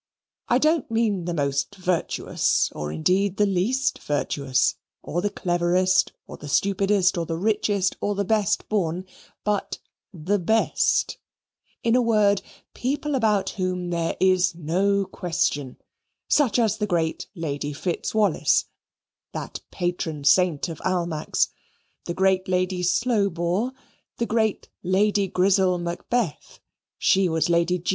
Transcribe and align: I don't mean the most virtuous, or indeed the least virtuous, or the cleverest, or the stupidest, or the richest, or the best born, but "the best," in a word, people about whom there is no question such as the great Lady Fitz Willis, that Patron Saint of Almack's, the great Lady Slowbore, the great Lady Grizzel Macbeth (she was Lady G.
I 0.47 0.57
don't 0.57 0.89
mean 0.89 1.25
the 1.25 1.33
most 1.35 1.75
virtuous, 1.75 2.71
or 2.71 2.91
indeed 2.91 3.37
the 3.37 3.45
least 3.45 3.99
virtuous, 3.99 4.73
or 5.03 5.21
the 5.21 5.29
cleverest, 5.29 6.11
or 6.25 6.37
the 6.37 6.47
stupidest, 6.47 7.19
or 7.19 7.27
the 7.27 7.37
richest, 7.37 7.97
or 8.01 8.15
the 8.15 8.25
best 8.25 8.67
born, 8.67 9.05
but 9.43 9.77
"the 10.11 10.39
best," 10.39 11.19
in 11.83 11.95
a 11.95 12.01
word, 12.01 12.41
people 12.73 13.13
about 13.13 13.51
whom 13.51 13.91
there 13.91 14.17
is 14.19 14.55
no 14.55 15.05
question 15.05 15.77
such 16.27 16.57
as 16.57 16.77
the 16.77 16.87
great 16.87 17.27
Lady 17.35 17.71
Fitz 17.71 18.15
Willis, 18.15 18.65
that 19.33 19.59
Patron 19.69 20.23
Saint 20.23 20.67
of 20.67 20.81
Almack's, 20.83 21.49
the 22.05 22.15
great 22.15 22.47
Lady 22.47 22.81
Slowbore, 22.81 23.71
the 24.17 24.25
great 24.25 24.67
Lady 24.81 25.27
Grizzel 25.27 25.77
Macbeth 25.79 26.59
(she 26.97 27.29
was 27.29 27.49
Lady 27.49 27.77
G. 27.77 27.89